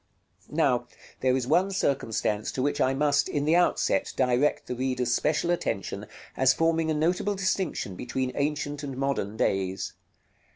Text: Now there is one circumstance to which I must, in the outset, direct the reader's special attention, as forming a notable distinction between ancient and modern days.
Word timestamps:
Now 0.49 0.87
there 1.19 1.37
is 1.37 1.45
one 1.45 1.69
circumstance 1.69 2.51
to 2.53 2.63
which 2.63 2.81
I 2.81 2.95
must, 2.95 3.29
in 3.29 3.45
the 3.45 3.55
outset, 3.55 4.13
direct 4.15 4.65
the 4.65 4.73
reader's 4.73 5.13
special 5.13 5.51
attention, 5.51 6.07
as 6.35 6.55
forming 6.55 6.89
a 6.89 6.95
notable 6.95 7.35
distinction 7.35 7.95
between 7.95 8.31
ancient 8.33 8.81
and 8.81 8.97
modern 8.97 9.37
days. 9.37 9.93